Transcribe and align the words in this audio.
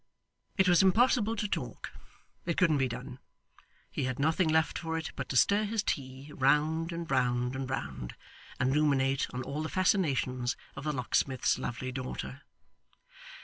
It 0.57 0.67
was 0.67 0.81
impossible 0.81 1.35
to 1.35 1.47
talk. 1.47 1.91
It 2.47 2.57
couldn't 2.57 2.79
be 2.79 2.87
done. 2.87 3.19
He 3.91 4.05
had 4.05 4.17
nothing 4.17 4.47
left 4.49 4.79
for 4.79 4.97
it 4.97 5.11
but 5.15 5.29
to 5.29 5.37
stir 5.37 5.63
his 5.65 5.83
tea 5.83 6.31
round, 6.33 6.91
and 6.91 7.05
round, 7.11 7.55
and 7.55 7.69
round, 7.69 8.15
and 8.59 8.75
ruminate 8.75 9.27
on 9.31 9.43
all 9.43 9.61
the 9.61 9.69
fascinations 9.69 10.57
of 10.75 10.85
the 10.85 10.91
locksmith's 10.91 11.59
lovely 11.59 11.91
daughter. 11.91 12.41